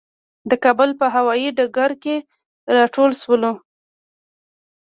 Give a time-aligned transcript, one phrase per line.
[0.49, 2.15] د کابل په هوايي ډګر کې
[2.75, 3.53] راټول شولو.